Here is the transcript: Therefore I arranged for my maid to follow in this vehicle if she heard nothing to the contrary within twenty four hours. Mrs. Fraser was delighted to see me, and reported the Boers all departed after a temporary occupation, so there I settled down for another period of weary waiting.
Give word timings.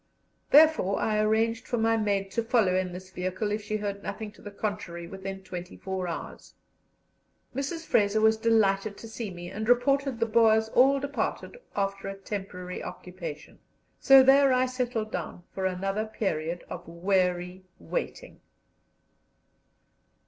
Therefore 0.49 0.99
I 0.99 1.19
arranged 1.19 1.67
for 1.67 1.77
my 1.77 1.95
maid 1.95 2.31
to 2.31 2.43
follow 2.43 2.75
in 2.75 2.91
this 2.91 3.11
vehicle 3.11 3.51
if 3.51 3.61
she 3.61 3.77
heard 3.77 4.01
nothing 4.01 4.31
to 4.31 4.41
the 4.41 4.49
contrary 4.49 5.05
within 5.05 5.43
twenty 5.43 5.77
four 5.77 6.07
hours. 6.07 6.55
Mrs. 7.55 7.85
Fraser 7.85 8.19
was 8.19 8.37
delighted 8.37 8.97
to 8.97 9.07
see 9.07 9.29
me, 9.29 9.51
and 9.51 9.69
reported 9.69 10.19
the 10.19 10.25
Boers 10.25 10.69
all 10.69 10.99
departed 10.99 11.55
after 11.75 12.07
a 12.07 12.17
temporary 12.17 12.81
occupation, 12.83 13.59
so 13.99 14.23
there 14.23 14.51
I 14.51 14.65
settled 14.65 15.11
down 15.11 15.43
for 15.53 15.67
another 15.67 16.07
period 16.07 16.63
of 16.67 16.87
weary 16.87 17.65
waiting. 17.77 18.41